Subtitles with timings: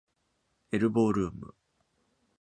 [0.71, 1.53] エルボールーム